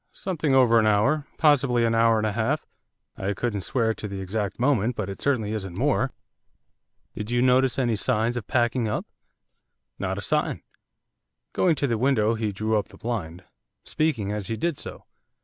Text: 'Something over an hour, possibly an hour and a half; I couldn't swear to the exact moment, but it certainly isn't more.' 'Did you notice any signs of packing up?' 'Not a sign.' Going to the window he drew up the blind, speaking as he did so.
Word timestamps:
'Something 0.13 0.55
over 0.55 0.79
an 0.79 0.87
hour, 0.87 1.27
possibly 1.37 1.85
an 1.85 1.93
hour 1.93 2.17
and 2.17 2.25
a 2.25 2.31
half; 2.31 2.65
I 3.17 3.35
couldn't 3.35 3.61
swear 3.61 3.93
to 3.93 4.07
the 4.07 4.19
exact 4.19 4.59
moment, 4.59 4.95
but 4.95 5.11
it 5.11 5.21
certainly 5.21 5.53
isn't 5.53 5.77
more.' 5.77 6.09
'Did 7.15 7.29
you 7.29 7.39
notice 7.43 7.77
any 7.77 7.95
signs 7.95 8.35
of 8.35 8.47
packing 8.47 8.87
up?' 8.87 9.05
'Not 9.99 10.17
a 10.17 10.21
sign.' 10.21 10.63
Going 11.53 11.75
to 11.75 11.85
the 11.85 11.99
window 11.99 12.33
he 12.33 12.51
drew 12.51 12.79
up 12.79 12.87
the 12.87 12.97
blind, 12.97 13.43
speaking 13.85 14.31
as 14.31 14.47
he 14.47 14.57
did 14.57 14.75
so. 14.79 15.05